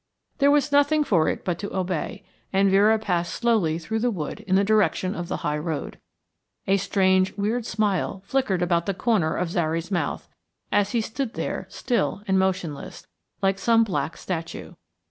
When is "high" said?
5.45-5.59